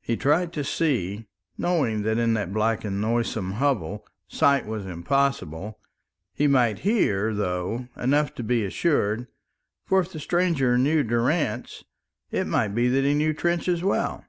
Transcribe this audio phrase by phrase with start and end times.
[0.00, 1.26] He tried to see,
[1.56, 5.78] knowing that in that black and noisome hovel sight was impossible.
[6.34, 9.28] He might hear, though, enough to be assured.
[9.84, 11.84] For if the stranger knew Durrance,
[12.32, 14.24] it might be that he knew Trench as well.